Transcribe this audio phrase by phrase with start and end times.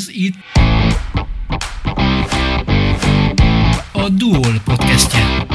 [0.00, 0.34] Ez itt
[3.92, 5.46] a Duol podcastje.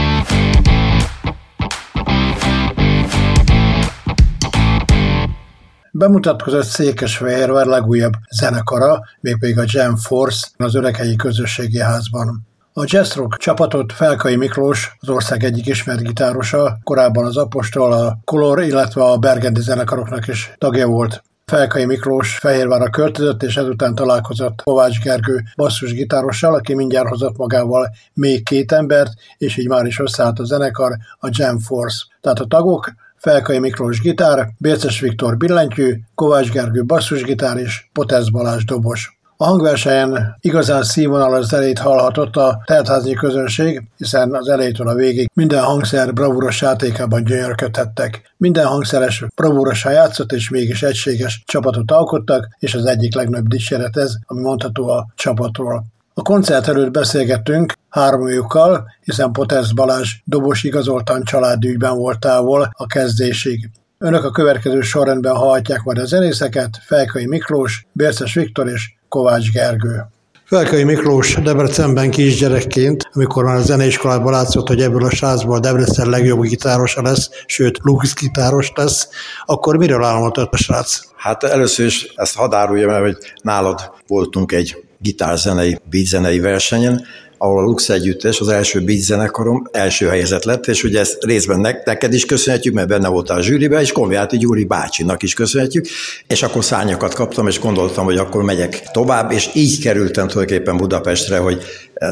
[5.91, 12.47] Bemutatkozott Székesfehérvár legújabb zenekara, mégpedig a Jam Force az Öreghelyi Közösségi Házban.
[12.73, 18.17] A jazz rock csapatot Felkai Miklós, az ország egyik ismert gitárosa, korábban az Apostol, a
[18.23, 21.23] Color, illetve a Bergendi zenekaroknak is tagja volt.
[21.51, 28.43] Felkai Miklós Fehérvárra költözött, és ezután találkozott Kovács Gergő basszusgitárossal, aki mindjárt hozott magával még
[28.43, 32.05] két embert, és így már is összeállt a zenekar, a Jam Force.
[32.21, 38.63] Tehát a tagok Felkai Miklós gitár, Bérces Viktor billentyű, Kovács Gergő basszusgitár és Potesz Balázs
[38.63, 39.14] dobos.
[39.37, 45.63] A hangversenyen igazán színvonalas zenét hallhatott a teltházi közönség, hiszen az elejétől a végig minden
[45.63, 48.33] hangszer bravúros játékában gyönyörködhettek.
[48.37, 54.13] Minden hangszeres bravúrosan játszott, és mégis egységes csapatot alkottak, és az egyik legnagyobb dicséret ez,
[54.25, 55.85] ami mondható a csapatról.
[56.13, 63.69] A koncert előtt beszélgettünk háromjukkal, hiszen Potesz Balázs dobos igazoltan családügyben volt távol a kezdésig.
[63.97, 70.05] Önök a következő sorrendben hallhatják majd a zenészeket, Felkai Miklós, Bérces Viktor és Kovács Gergő.
[70.45, 76.41] Felkai Miklós Debrecenben kisgyerekként, amikor már a zeneiskolában látszott, hogy ebből a srácból Debrecen legjobb
[76.41, 79.09] gitárosa lesz, sőt, Lux gitáros lesz,
[79.45, 80.99] akkor miről álmodott a srác?
[81.15, 87.05] Hát először is ezt hadd áruljam el, hogy nálad voltunk egy gitárzenei, beatzenei versenyen,
[87.45, 91.79] ahol a Lux Együttes, az első beat zenekarom első helyezett lett, és ugye ezt részben
[91.85, 95.85] neked is köszönhetjük, mert benne voltál a zsűriben, és Konviáti Gyuri bácsinak is köszönhetjük,
[96.27, 101.37] és akkor szárnyakat kaptam, és gondoltam, hogy akkor megyek tovább, és így kerültem tulajdonképpen Budapestre,
[101.37, 101.63] hogy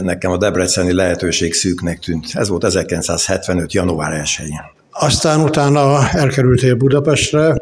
[0.02, 2.26] nekem a debreceni lehetőség szűknek tűnt.
[2.34, 3.74] Ez volt 1975.
[3.74, 4.62] január 1-én.
[4.92, 7.56] Aztán utána elkerültél Budapestre,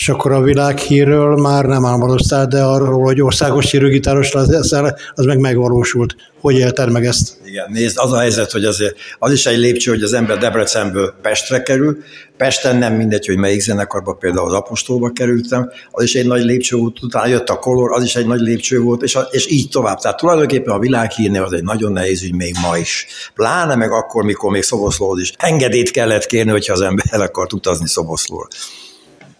[0.00, 5.38] és akkor a világhírről már nem álmodoztál, de arról, hogy országos hírőgitáros leszel, az meg
[5.38, 6.16] megvalósult.
[6.40, 7.36] Hogy élted meg ezt?
[7.44, 11.14] Igen, nézd, az a helyzet, hogy azért az is egy lépcső, hogy az ember Debrecenből
[11.22, 11.98] Pestre kerül.
[12.36, 16.76] Pesten nem mindegy, hogy melyik zenekarba, például az Apostolba kerültem, az is egy nagy lépcső
[16.76, 19.68] volt, utána jött a Color, az is egy nagy lépcső volt, és, a, és így
[19.68, 19.98] tovább.
[19.98, 23.06] Tehát tulajdonképpen a világhírnél az egy nagyon nehéz ügy még ma is.
[23.34, 27.52] Pláne meg akkor, mikor még Szoboszlóhoz is engedélyt kellett kérni, hogyha az ember el akart
[27.52, 28.48] utazni Szoboszlóra.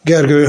[0.05, 0.47] Gergő,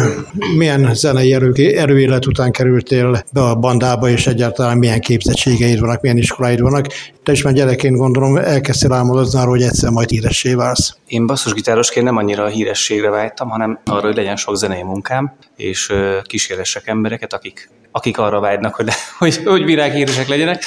[0.57, 6.17] milyen zenei erő, erőélet után kerültél be a bandába, és egyáltalán milyen képzettségeid vannak, milyen
[6.17, 6.87] iskoláid vannak?
[7.23, 10.95] Te is már gyerekként gondolom elkezdtél álmodozni arról, hogy egyszer majd híressé válsz.
[11.07, 15.93] Én basszusgitárosként nem annyira a hírességre vágytam, hanem arra, hogy legyen sok zenei munkám, és
[16.23, 20.63] kísérlessek embereket, akik akik arra vágynak, hogy, hogy, hogy virághíresek legyenek.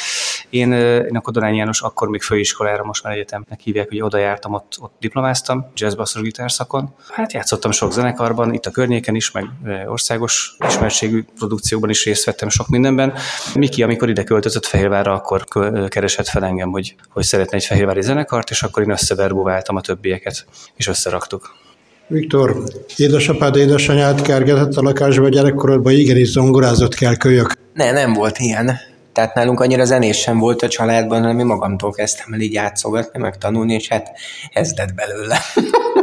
[0.50, 4.52] Én, én a Kodorány János akkor még főiskolára, most már egyetemnek hívják, hogy oda jártam,
[4.52, 6.94] ott, ott diplomáztam, jazz gitárszakon.
[7.10, 9.44] Hát játszottam sok zenekarban, itt a környéken is, meg
[9.86, 13.14] országos ismertségű produkciókban is részt vettem sok mindenben.
[13.54, 15.44] Miki, amikor ide költözött Fehérvárra, akkor
[15.88, 20.46] keresett fel engem, hogy, hogy szeretne egy fehérvári zenekart, és akkor én összeverbuváltam a többieket,
[20.74, 21.63] és összeraktuk.
[22.06, 22.62] Viktor,
[22.96, 27.52] édesapád, édesanyád kergetett a lakásba gyerekkorodban, igenis zongorázott kell kölyök.
[27.74, 28.78] Ne, nem volt ilyen.
[29.12, 33.20] Tehát nálunk annyira zenés sem volt a családban, hanem én magamtól kezdtem el így játszogatni,
[33.20, 34.10] meg tanulni, és hát
[34.52, 35.38] ez lett belőle.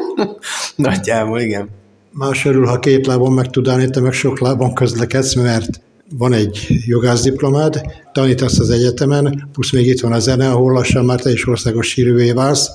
[0.75, 1.69] Nagyjából, igen.
[2.11, 5.81] Más örül, ha két lábon meg tud állni, te meg sok lábon közlekedsz, mert
[6.17, 7.81] van egy jogászdiplomád,
[8.13, 11.87] tanítasz az egyetemen, plusz még itt van a zene, ahol lassan már te is országos
[11.87, 12.69] sírővé válsz.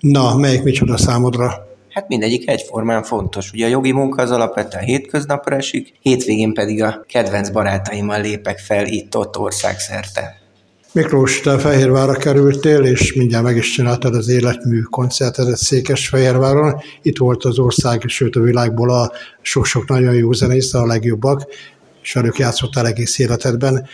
[0.00, 1.71] Na, melyik micsoda számodra?
[1.94, 3.52] Hát mindegyik egyformán fontos.
[3.52, 8.86] Ugye a jogi munka az alapvetően hétköznapra esik, hétvégén pedig a kedvenc barátaimmal lépek fel
[8.86, 10.40] itt-ott országszerte.
[10.92, 16.80] Miklós, te Fehérvárra kerültél, és mindjárt meg is csináltad az életmű koncertedet Székesfehérváron.
[17.02, 21.46] Itt volt az ország, sőt a világból a sok-sok nagyon jó zenész, a legjobbak,
[22.02, 23.86] és velük játszottál egész életedben.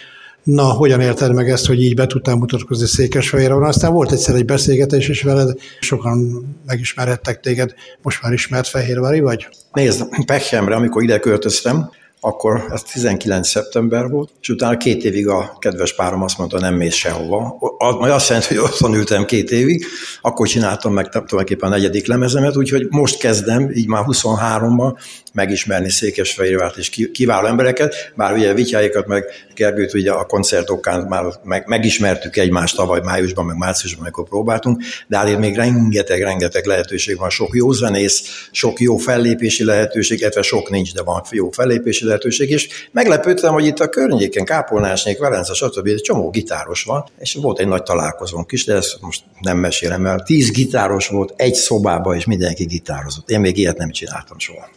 [0.55, 3.69] Na, hogyan érted meg ezt, hogy így be tudtál mutatkozni Székesfehérváron?
[3.69, 9.49] Aztán volt egyszer egy beszélgetés is veled, sokan megismerhettek téged, most már ismert Fehérvári vagy?
[9.73, 15.57] Nézd, Pechemre, amikor ide költöztem, akkor ez 19 szeptember volt, és utána két évig a
[15.59, 17.59] kedves párom azt mondta, nem mész sehova.
[17.99, 19.85] Majd azt jelenti, hogy otthon ültem két évig,
[20.21, 24.97] akkor csináltam meg tulajdonképpen a negyedik lemezemet, úgyhogy most kezdem, így már 23-ban
[25.39, 29.25] megismerni Székesfehérvárt és kiváló embereket, bár ugye Vityáikat meg
[29.55, 35.19] Gergőt ugye a koncertokán már meg, megismertük egymást tavaly májusban, meg márciusban, amikor próbáltunk, de
[35.19, 40.95] azért még rengeteg-rengeteg lehetőség van, sok jó zenész, sok jó fellépési lehetőség, illetve sok nincs,
[40.95, 45.87] de van jó fellépési lehetőség, és meglepődtem, hogy itt a környéken, Kápolnásnék, Velence, stb.
[45.87, 50.07] egy csomó gitáros van, és volt egy nagy találkozónk is, de ezt most nem mesélem
[50.07, 50.23] el.
[50.23, 53.31] Tíz gitáros volt egy szobában, és mindenki gitározott.
[53.31, 54.69] Én még ilyet nem csináltam soha.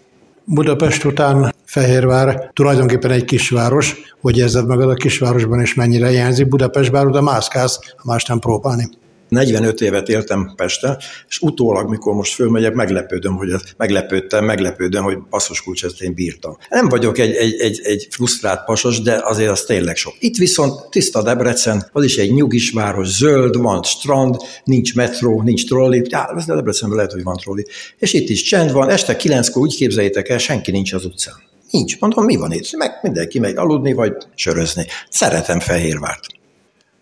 [0.45, 6.47] Budapest után Fehérvár tulajdonképpen egy kisváros, hogy érzed magad a kisvárosban is mennyire hiányzik.
[6.47, 8.89] Budapest bár oda mászkálsz, más nem próbálni.
[9.31, 10.97] 45 évet éltem Pesten,
[11.29, 16.13] és utólag, mikor most fölmegyek, meglepődöm, hogy ez, meglepődtem, meglepődöm, hogy basszus kulcs, ezt én
[16.13, 16.57] bírtam.
[16.69, 20.13] Nem vagyok egy, egy, egy, egy frusztrált pasas, de azért az tényleg sok.
[20.19, 25.65] Itt viszont tiszta Debrecen, az is egy nyugis város, zöld, van strand, nincs metró, nincs
[25.65, 27.65] trolli, já, ez Debrecenben lehet, hogy van trolli.
[27.97, 31.35] És itt is csend van, este kilenckor úgy képzeljétek el, senki nincs az utcán.
[31.69, 31.99] Nincs.
[31.99, 32.75] Mondom, mi van itt?
[32.77, 34.85] Meg mindenki megy aludni, vagy sörözni.
[35.09, 36.39] Szeretem Fehérvárt.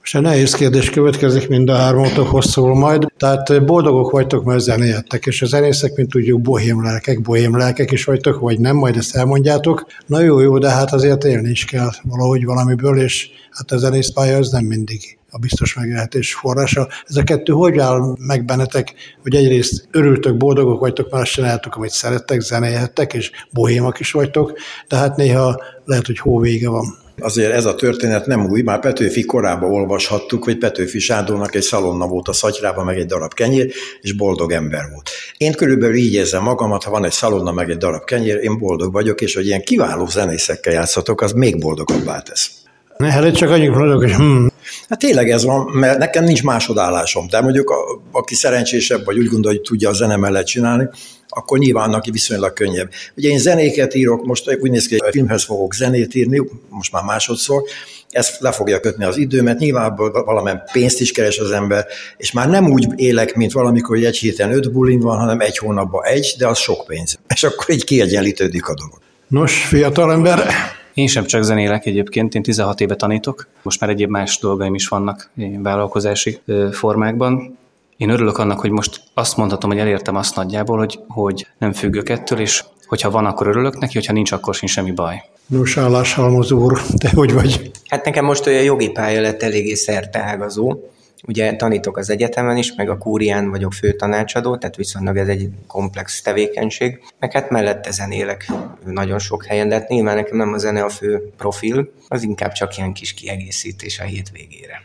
[0.04, 3.06] És a nehéz kérdés következik, mind a hármatokhoz szól majd.
[3.18, 8.04] Tehát boldogok vagytok, mert zenéjettek, és a zenészek, mint tudjuk, bohém lelkek, bohém lelkek is
[8.04, 9.86] vagytok, vagy nem, majd ezt elmondjátok.
[10.06, 14.38] Na jó, jó, de hát azért élni is kell valahogy valamiből, és hát a zenészpálya
[14.38, 16.88] az nem mindig a biztos megélhetés forrása.
[17.08, 21.76] Ez a kettő hogy áll meg bennetek, hogy egyrészt örültök, boldogok vagytok, mert azt csináltok,
[21.76, 24.54] amit szerettek, zenéhettek, és bohémak is vagytok,
[24.88, 26.86] de hát néha lehet, hogy hóvége van.
[27.20, 32.08] Azért ez a történet nem új, már Petőfi korában olvashattuk, hogy Petőfi Sándornak egy szalonna
[32.08, 33.72] volt a szatyrában, meg egy darab kenyér,
[34.02, 35.10] és boldog ember volt.
[35.38, 38.94] Én körülbelül így érzem magamat, ha van egy szalonna, meg egy darab kenyér, én boldog
[38.94, 42.52] vagyok, és hogy ilyen kiváló zenészekkel játszatok, az még boldogabbá tesz.
[42.98, 44.46] Hát csak annyit mondok, hogy hm,
[44.90, 47.28] Hát tényleg ez van, mert nekem nincs másodállásom.
[47.28, 47.76] De mondjuk, a,
[48.12, 50.90] aki szerencsésebb, vagy úgy gondolja, hogy tudja a zene mellett csinálni,
[51.30, 52.92] akkor nyilván neki viszonylag könnyebb.
[53.18, 56.92] Ugye én zenéket írok, most úgy néz ki, hogy a filmhez fogok zenét írni, most
[56.92, 57.64] már másodszor,
[58.10, 61.86] ez le fogja kötni az időmet, nyilván valamilyen pénzt is keres az ember,
[62.18, 65.58] és már nem úgy élek, mint valamikor, hogy egy héten öt bulin van, hanem egy
[65.58, 67.20] hónapban egy, de az sok pénz.
[67.28, 69.00] És akkor így kiegyenlítődik a dolog.
[69.28, 70.48] Nos, fiatal ember,
[70.94, 74.88] én sem csak zenélek egyébként, én 16 éve tanítok, most már egyéb más dolgaim is
[74.88, 75.32] vannak
[75.62, 76.40] vállalkozási
[76.72, 77.58] formákban.
[78.00, 82.10] Én örülök annak, hogy most azt mondhatom, hogy elértem azt nagyjából, hogy, hogy nem függök
[82.10, 85.24] ettől, és hogyha van, akkor örülök neki, hogyha nincs, akkor sincs semmi baj.
[85.48, 87.72] Nos, álláshalmaz úr, te hogy vagy?
[87.88, 90.80] Hát nekem most olyan jogi pálya lett eléggé szerteágazó.
[91.28, 96.22] Ugye tanítok az egyetemen is, meg a kúrián vagyok főtanácsadó, tehát viszonylag ez egy komplex
[96.22, 97.00] tevékenység.
[97.20, 98.52] Meg hát mellette zenélek
[98.86, 102.52] nagyon sok helyen, de hát nyilván nekem nem a zene a fő profil, az inkább
[102.52, 104.82] csak ilyen kis kiegészítés a hétvégére.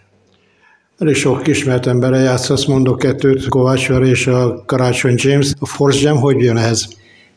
[0.99, 5.53] Elég sok ismert emberre játszasz, mondok kettőt, Kovács és a Karácsony James.
[5.59, 6.89] A Force Jam hogy jön ehhez?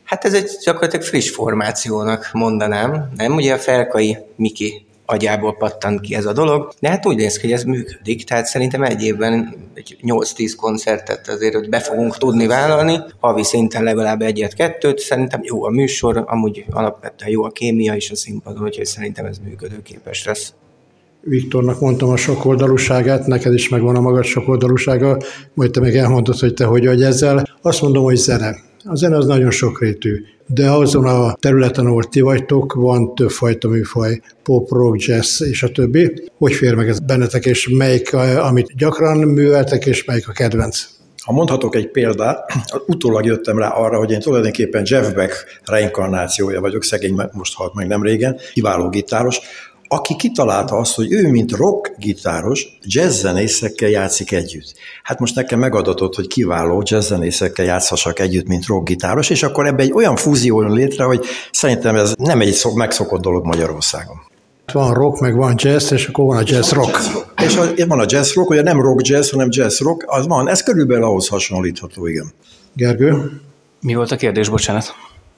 [0.04, 3.34] Hát ez egy gyakorlatilag friss formációnak mondanám, nem?
[3.34, 7.40] Ugye a Felkai Miki agyából pattant ki ez a dolog, de hát úgy néz ki,
[7.40, 12.46] hogy ez működik, tehát szerintem egy évben egy 8-10 koncertet azért hogy be fogunk tudni
[12.46, 18.10] vállalni, havi szinten legalább egyet-kettőt, szerintem jó a műsor, amúgy alapvetően jó a kémia is
[18.10, 20.52] a színpadon, úgyhogy szerintem ez működőképes lesz.
[21.20, 25.18] Viktornak mondtam a sokoldalúságát, neked is megvan a magad sokoldalúsága,
[25.54, 27.48] majd te meg elmondod, hogy te hogy vagy ezzel.
[27.62, 28.56] Azt mondom, hogy zene.
[28.84, 34.20] A zene az nagyon sokrétű, de azon a területen, ahol ti vagytok, van többfajta műfaj,
[34.42, 36.12] pop, rock, jazz és a többi.
[36.38, 40.96] Hogy fér meg ez bennetek, és melyik, amit gyakran műveltek, és melyik a kedvenc?
[41.28, 42.52] Ha mondhatok egy példát,
[42.86, 47.86] utólag jöttem rá arra, hogy én tulajdonképpen Jeff Beck reinkarnációja vagyok, szegény most halt meg
[47.86, 49.40] nem régen, kiváló gitáros,
[49.88, 54.74] aki kitalálta azt, hogy ő, mint rock gitáros, jazzzenészekkel játszik együtt.
[55.02, 59.82] Hát most nekem megadatott, hogy kiváló jazzzenészekkel játszhassak együtt, mint rock gitáros, és akkor ebbe
[59.82, 64.16] egy olyan fúzió jön létre, hogy szerintem ez nem egy megszokott dolog Magyarországon.
[64.72, 66.98] Van rock, meg van jazz, és akkor van a jazz rock.
[67.42, 70.48] És a, van a jazz rock, ugye nem rock jazz, hanem jazz rock, az van,
[70.48, 72.32] ez körülbelül ahhoz hasonlítható, igen.
[72.72, 73.40] Gergő?
[73.80, 74.94] Mi volt a kérdés, bocsánat?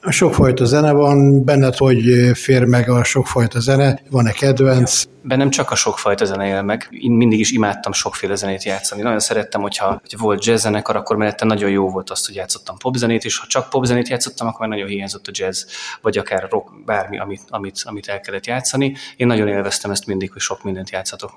[0.09, 5.03] Sokfajta zene van, benned hogy fér meg a sokfajta zene, van-e kedvenc?
[5.23, 6.87] Bennem csak a sokfajta zene él meg.
[6.89, 9.01] Én mindig is imádtam sokféle zenét játszani.
[9.01, 12.77] Nagyon szerettem, hogyha hogy volt jazz zenekar, akkor mellette nagyon jó volt azt, hogy játszottam
[12.77, 15.63] popzenét, és ha csak popzenét játszottam, akkor nagyon hiányzott a jazz,
[16.01, 18.95] vagy akár rock, bármi, amit, amit, amit el kellett játszani.
[19.15, 21.31] Én nagyon élveztem ezt mindig, hogy sok mindent játszatok.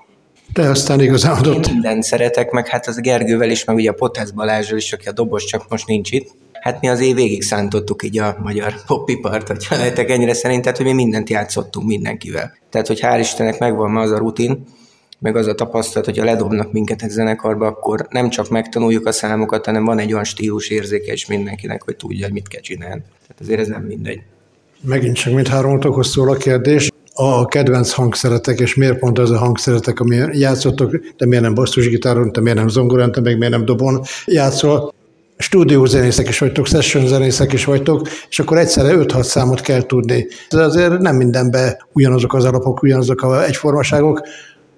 [0.53, 1.65] De aztán igazán adott.
[1.67, 5.07] Én mindent szeretek, meg hát az Gergővel is, meg ugye a Potesz Balázsral is, aki
[5.07, 9.47] a dobos csak most nincs itt hát mi azért végig szántottuk így a magyar popipart,
[9.47, 12.57] hogyha lehetek ennyire szerint, tehát hogy mi mindent játszottunk mindenkivel.
[12.69, 14.63] Tehát, hogy hál' Istennek megvan ma az a rutin,
[15.19, 19.65] meg az a tapasztalat, hogyha ledobnak minket egy zenekarba, akkor nem csak megtanuljuk a számokat,
[19.65, 23.01] hanem van egy olyan stílus érzéke is mindenkinek, hogy tudja, hogy mit kell csinálni.
[23.21, 24.21] Tehát azért ez nem mindegy.
[24.81, 26.89] Megint csak mint háromtokhoz szól a kérdés.
[27.13, 32.31] A kedvenc hangszeretek, és miért pont az a hangszeretek, ami játszottok, de miért nem basszusgitáron,
[32.31, 34.93] de miért nem zongorán, de meg miért nem dobon játszol,
[35.37, 40.27] stúdiózenészek is vagytok, session zenészek is vagytok, és akkor egyszerre 5-6 számot kell tudni.
[40.49, 44.21] De azért nem mindenben ugyanazok az alapok, ugyanazok a egyformaságok,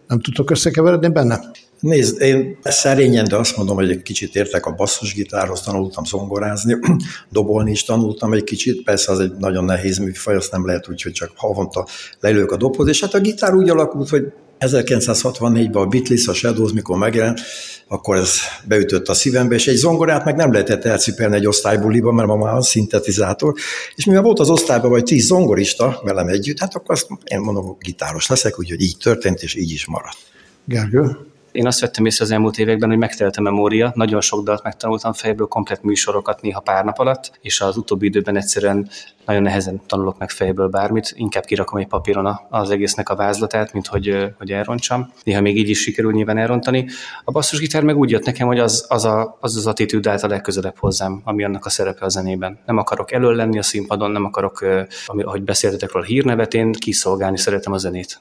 [0.08, 1.40] nem tudtok összekeveredni benne?
[1.80, 6.78] Nézd, én szerényen, de azt mondom, hogy egy kicsit értek a basszusgitárhoz, tanultam zongorázni,
[7.32, 11.02] dobolni is tanultam egy kicsit, persze az egy nagyon nehéz műfaj, azt nem lehet úgy,
[11.02, 11.88] hogy csak havonta
[12.20, 16.72] leülök a dobhoz, és hát a gitár úgy alakult, hogy 1964-ben a Beatles, a Shadows,
[16.72, 17.40] mikor megjelent,
[17.88, 22.28] akkor ez beütött a szívembe, és egy zongorát meg nem lehetett elcipelni egy osztálybuliba, mert
[22.28, 23.54] ma már a szintetizátor,
[23.96, 27.78] és mivel volt az osztályban vagy tíz zongorista velem együtt, hát akkor azt én mondom,
[27.80, 30.18] gitáros leszek, úgyhogy így történt, és így is maradt.
[30.66, 31.18] Gergő?
[31.58, 35.14] Én azt vettem észre az elmúlt években, hogy megtelt a memória, nagyon sok dalt megtanultam
[35.14, 38.90] fejből, komplet műsorokat néha pár nap alatt, és az utóbbi időben egyszerűen
[39.26, 43.88] nagyon nehezen tanulok meg fejből bármit, inkább kirakom egy papíron az egésznek a vázlatát, mint
[43.88, 45.12] hogy, hogy elrontsam.
[45.24, 46.88] Néha még így is sikerül nyilván elrontani.
[47.24, 50.28] A basszusgitár meg úgy jött nekem, hogy az az, a, az, az attitűd állt a
[50.28, 52.60] legközelebb hozzám, ami annak a szerepe a zenében.
[52.66, 54.66] Nem akarok elől lenni a színpadon, nem akarok,
[55.06, 58.20] ahogy beszéltetek róla, hírnevet, én kiszolgálni szeretem a zenét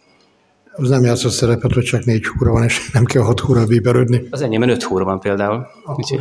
[0.76, 4.26] az nem játszott szerepet, hogy csak négy húra van, és nem kell hat húra bíberődni.
[4.30, 5.66] Az enyémben öt húra van például.
[5.96, 6.20] Úgyhogy...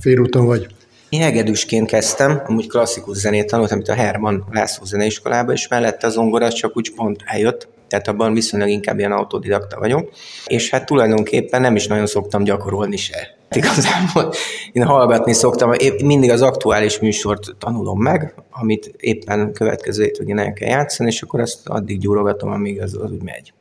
[0.00, 0.66] Félúton vagy.
[1.08, 6.12] Én egedűsként kezdtem, amúgy klasszikus zenét tanultam, amit a Herman László zeneiskolába, és mellette az
[6.12, 10.10] zongora csak úgy pont eljött, tehát abban viszonylag inkább ilyen autodidakta vagyok,
[10.46, 13.36] és hát tulajdonképpen nem is nagyon szoktam gyakorolni se.
[13.50, 14.32] Igazából
[14.72, 20.52] én hallgatni szoktam, én mindig az aktuális műsort tanulom meg, amit éppen következő hétvégén el
[20.52, 23.52] kell játszani, és akkor azt addig gyúrogatom, amíg az, az úgy megy.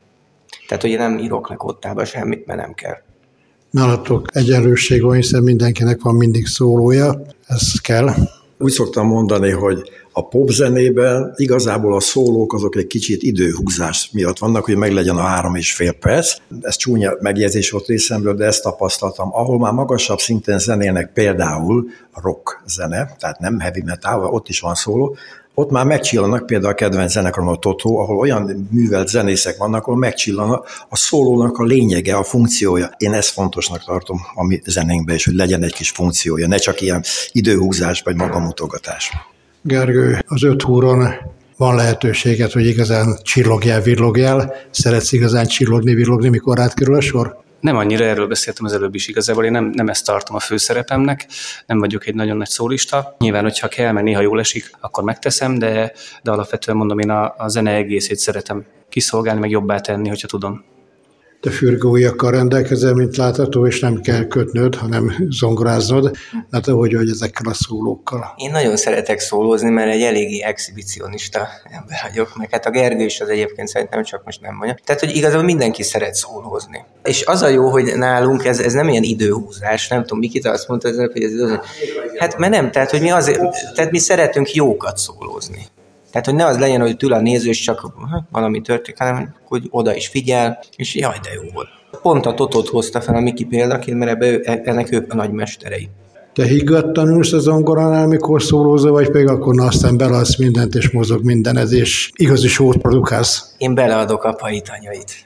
[0.72, 2.96] Tehát, hogy én nem írok le kottába semmit, mert nem kell.
[3.72, 8.10] Nálatok egyenlőség van, hiszen mindenkinek van mindig szólója, ez kell.
[8.58, 14.66] Úgy szoktam mondani, hogy a popzenében igazából a szólók azok egy kicsit időhúzás miatt vannak,
[14.66, 16.36] hogy meglegyen a három és fél perc.
[16.62, 19.30] Ez csúnya megjegyzés volt részemről, de ezt tapasztaltam.
[19.34, 24.75] Ahol már magasabb szinten zenélnek például rock zene, tehát nem heavy metal, ott is van
[24.75, 25.16] szóló,
[25.53, 29.98] ott már megcsillanak például a kedvenc zenekarom a Totó, ahol olyan művelt zenészek vannak, ahol
[29.98, 30.51] megcsillan
[30.89, 32.91] a szólónak a lényege, a funkciója.
[32.98, 36.81] Én ezt fontosnak tartom a mi zenénkben is, hogy legyen egy kis funkciója, ne csak
[36.81, 39.12] ilyen időhúzás vagy magamutogatás.
[39.62, 41.08] Gergő, az öt húron
[41.58, 44.53] van lehetőséget, hogy igazán csillogjál, villogjál.
[44.72, 47.40] Szeretsz igazán csillogni, villogni, mikor átkerül a sor?
[47.62, 51.27] Nem annyira, erről beszéltem az előbb is igazából, én nem, nem ezt tartom a főszerepemnek,
[51.65, 53.15] nem vagyok egy nagyon nagy szólista.
[53.20, 55.91] Nyilván, hogyha kell, mert néha jól esik, akkor megteszem, de,
[56.24, 60.63] de alapvetően mondom, én a, a zene egészét szeretem kiszolgálni, meg jobbá tenni, hogyha tudom
[61.41, 66.12] te fürgóiakkal rendelkezel, mint látható, és nem kell kötnöd, hanem zongoráznod,
[66.51, 68.33] hát ahogy hogy ezekkel a szólókkal.
[68.38, 73.21] Én nagyon szeretek szólózni, mert egy eléggé exhibicionista ember vagyok, meg hát a Gergő is
[73.21, 74.77] az egyébként szerintem csak most nem mondja.
[74.86, 76.86] Tehát, hogy igazából mindenki szeret szólózni.
[77.03, 80.67] És az a jó, hogy nálunk ez, ez nem ilyen időhúzás, nem tudom, Mikita azt
[80.67, 81.65] mondta, hogy ez időhúzás.
[82.17, 83.39] Hát mert nem, tehát, hogy mi azért,
[83.75, 85.67] tehát mi szeretünk jókat szólózni.
[86.12, 89.36] Tehát, hogy ne az legyen, hogy ül a néző, és csak hát, valami történik, hanem
[89.46, 91.68] hogy oda is figyel, és jaj, de jó volt.
[92.01, 95.32] Pont a Totot hozta fel a Miki példaként, mert ebbe, e, ennek ők a nagy
[95.32, 95.89] mesterei.
[96.34, 100.89] Te higgadt tanulsz a zongoránál, mikor szólózol, vagy pedig akkor na, aztán beleadsz mindent, és
[100.89, 103.53] mozog mindened, és igazi sót produkálsz?
[103.58, 105.25] Én beleadok apait, anyait.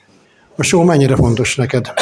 [0.55, 1.93] A só mennyire fontos neked?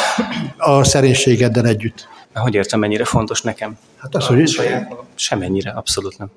[0.58, 2.08] A szerénységeddel együtt.
[2.34, 3.78] Hogy értem, mennyire fontos nekem?
[3.98, 4.56] Hát az, hogy...
[5.16, 6.30] Semennyire, abszolút nem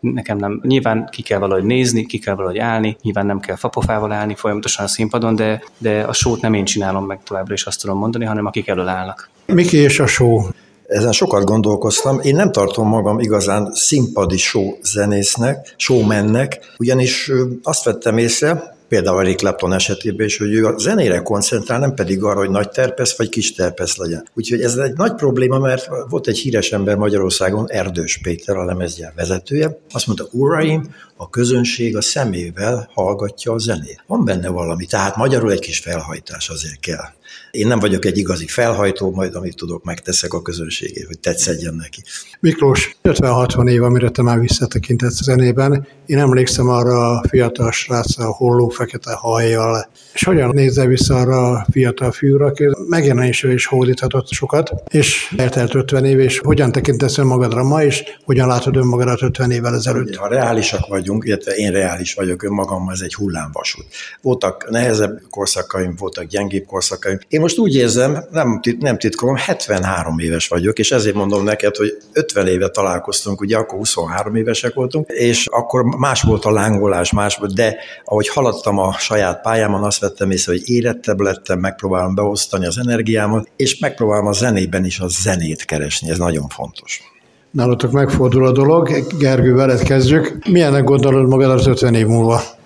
[0.00, 0.60] nekem nem.
[0.62, 4.84] Nyilván ki kell valahogy nézni, ki kell valahogy állni, nyilván nem kell fapofával állni folyamatosan
[4.84, 8.24] a színpadon, de, de a sót nem én csinálom meg továbbra is azt tudom mondani,
[8.24, 9.30] hanem akik elől állnak.
[9.46, 10.40] Miki és a só?
[10.86, 12.20] Ezen sokat gondolkoztam.
[12.22, 17.30] Én nem tartom magam igazán színpadi show zenésznek, showmennek, ugyanis
[17.62, 22.22] azt vettem észre, például Eric Clapton esetében is, hogy ő a zenére koncentrál, nem pedig
[22.22, 24.28] arra, hogy nagy terpesz vagy kis terpesz legyen.
[24.34, 29.12] Úgyhogy ez egy nagy probléma, mert volt egy híres ember Magyarországon, Erdős Péter, a lemezgyár
[29.16, 34.04] vezetője, azt mondta, uraim, a közönség a szemével hallgatja a zenét.
[34.06, 37.04] Van benne valami, tehát magyarul egy kis felhajtás azért kell.
[37.50, 42.02] Én nem vagyok egy igazi felhajtó, majd amit tudok, megteszek a közönségé, hogy tetszedjen neki.
[42.40, 48.24] Miklós, 50-60 év, amire te már visszatekintetsz a zenében, én emlékszem arra a fiatal srácra,
[48.24, 53.66] a holló fekete hajjal, és hogyan nézze vissza arra a fiatal fiúra, aki megjelenésről is
[53.66, 59.22] hódíthatott sokat, és eltelt 50 év, és hogyan tekintesz önmagadra ma, és hogyan látod önmagadat
[59.22, 60.14] 50 évvel ezelőtt?
[60.14, 63.86] Ha reálisak vagyunk, illetve én reális vagyok önmagammal, ez egy hullámvasút.
[64.22, 67.18] Voltak nehezebb korszakaim, voltak gyengébb korszakaim.
[67.28, 71.96] Én most úgy érzem, nem, nem titkolom, 73 éves vagyok, és ezért mondom neked, hogy
[72.12, 77.36] 50 éve találkoztunk, ugye akkor 23 évesek voltunk, és akkor más volt a lángolás, más
[77.36, 82.66] volt, de ahogy haladtam a saját pályámon, azt vettem észre, hogy érettebb lettem, megpróbálom beosztani
[82.66, 87.02] az energiámat, és megpróbálom a zenében is a zenét keresni, ez nagyon fontos.
[87.50, 90.48] Nálatok megfordul a dolog, Gergő, veled kezdjük.
[90.48, 92.58] Milyennek gondolod magad az 50 év múlva?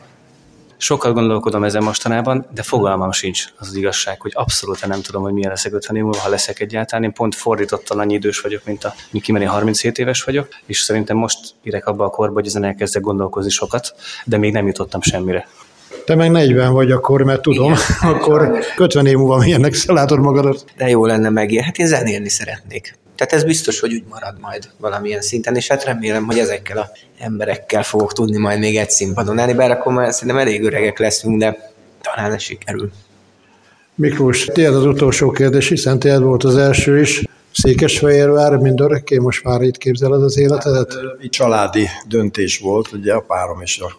[0.76, 5.32] Sokat gondolkodom ezen mostanában, de fogalmam sincs az, az igazság, hogy abszolút nem tudom, hogy
[5.32, 7.04] milyen leszek 50 év múlva, ha leszek egyáltalán.
[7.04, 11.38] Én pont fordítottan annyi idős vagyok, mint a Kimeri 37 éves vagyok, és szerintem most
[11.62, 15.48] érek abba a korba, hogy ezen elkezdek gondolkozni sokat, de még nem jutottam semmire.
[16.04, 20.64] Te meg 40 vagy akkor, mert tudom, Igen, akkor 50 év múlva milyennek látod magadat.
[20.76, 21.52] De jó lenne meg.
[21.64, 23.02] Hát én zenélni szeretnék.
[23.16, 26.90] Tehát ez biztos, hogy úgy marad majd valamilyen szinten, és hát remélem, hogy ezekkel a
[27.18, 31.38] emberekkel fogok tudni majd még egy színpadon állni, bár akkor már szerintem elég öregek leszünk,
[31.38, 32.90] de talán ez sikerül.
[33.94, 37.24] Miklós, tiéd az utolsó kérdés, hiszen tiéd volt az első is.
[37.52, 40.94] Székesfehérvár mindörökké most már itt képzeled az életedet?
[41.20, 43.96] Egy családi döntés volt, ugye a párom és a,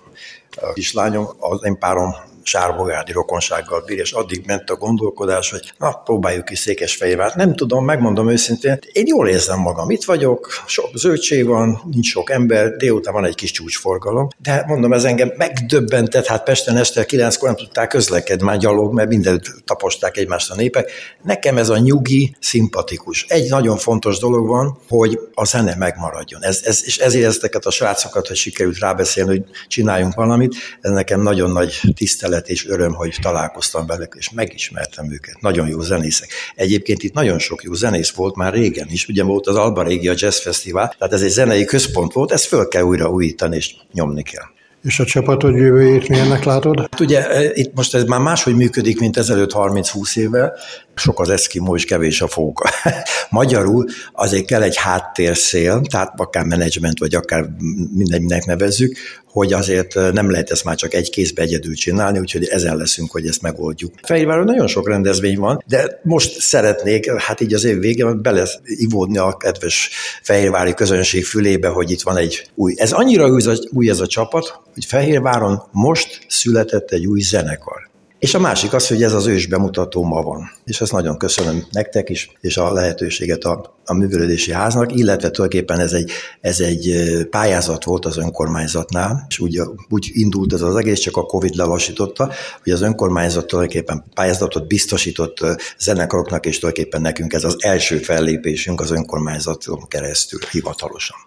[0.61, 2.15] a kislányom, az én párom
[2.45, 7.35] sárbogádi rokonsággal bír, és addig ment a gondolkodás, hogy na, próbáljuk ki Székesfehérvárt.
[7.35, 12.29] Nem tudom, megmondom őszintén, én jól érzem magam, itt vagyok, sok zöldség van, nincs sok
[12.29, 17.47] ember, délután van egy kis csúcsforgalom, de mondom, ez engem megdöbbentett, hát Pesten este kilenckor
[17.47, 20.91] nem tudták közlekedni már gyalog, mert mindent taposták egymást a népek.
[21.23, 23.25] Nekem ez a nyugi, szimpatikus.
[23.27, 26.43] Egy nagyon fontos dolog van, hogy a zene megmaradjon.
[26.43, 31.21] Ez, ez, és ezért ezeket a srácokat, hogy sikerült rábeszélni, hogy csináljunk valamit, ez nekem
[31.21, 35.41] nagyon nagy tisztelet tisztelet és öröm, hogy találkoztam velük, és megismertem őket.
[35.41, 36.29] Nagyon jó zenészek.
[36.55, 39.07] Egyébként itt nagyon sok jó zenész volt már régen is.
[39.07, 42.67] Ugye volt az Alba Régia Jazz Fesztivál, tehát ez egy zenei központ volt, ezt föl
[42.67, 44.54] kell újra újítani, és nyomni kell.
[44.85, 46.79] És a csapatod jövőjét milyennek látod?
[46.79, 50.53] Hát ugye e, itt most ez már máshogy működik, mint ezelőtt 30-20 évvel.
[50.95, 52.69] Sok az eszkimó és kevés a fóka.
[53.29, 57.45] Magyarul azért kell egy háttérszél, tehát akár menedzsment, vagy akár
[57.93, 58.97] mindennek nevezzük,
[59.35, 63.27] hogy azért nem lehet ezt már csak egy kézbe egyedül csinálni, úgyhogy ezen leszünk, hogy
[63.27, 63.93] ezt megoldjuk.
[64.01, 69.37] Fehérváron nagyon sok rendezvény van, de most szeretnék, hát így az év végén beleivódni a
[69.37, 69.89] kedves
[70.21, 72.73] fehérvári közönség fülébe, hogy itt van egy új.
[72.77, 77.93] Ez annyira új, új ez a csapat, hogy Fehérváron most született egy új zenekar.
[78.19, 80.51] És a másik az, hogy ez az ős bemutató ma van.
[80.65, 85.79] És ezt nagyon köszönöm nektek is, és a lehetőséget a, a művelődési háznak, illetve tulajdonképpen
[85.79, 90.99] ez egy, ez egy pályázat volt az önkormányzatnál, és úgy, úgy indult ez az egész,
[90.99, 92.31] csak a Covid lelassította,
[92.63, 95.39] hogy az önkormányzat tulajdonképpen pályázatot biztosított
[95.77, 101.17] zenekaroknak, és tulajdonképpen nekünk ez az első fellépésünk az önkormányzaton keresztül hivatalosan.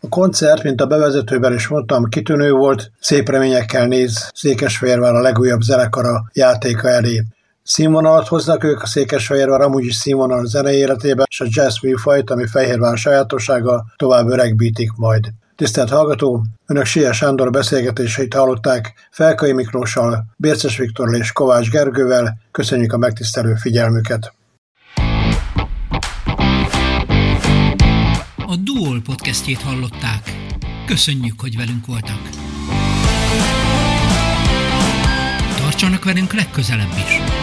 [0.00, 5.60] A koncert, mint a bevezetőben is mondtam, kitűnő volt, szép reményekkel néz Székesfehérvár a legújabb
[5.60, 7.22] zenekara játéka elé.
[7.62, 12.46] Színvonalat hoznak ők a Székesfehérvár amúgy is színvonal zenei életébe, és a jazz műfajt, ami
[12.46, 15.24] Fehérvár sajátossága, tovább öregbítik majd.
[15.56, 22.38] Tisztelt hallgató, Önök Sia Sándor beszélgetéseit hallották Felkai Miklóssal, Bérces Viktorral és Kovács Gergővel.
[22.50, 24.32] Köszönjük a megtisztelő figyelmüket!
[28.48, 30.36] A Duol podcastjét hallották.
[30.86, 32.28] Köszönjük, hogy velünk voltak.
[35.56, 37.35] Tartsanak velünk legközelebb is!